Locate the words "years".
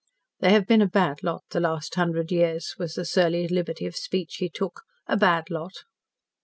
2.31-2.73